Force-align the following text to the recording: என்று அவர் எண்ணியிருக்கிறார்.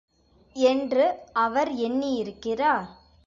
என்று 0.55 1.05
அவர் 1.33 1.69
எண்ணியிருக்கிறார். 1.73 2.87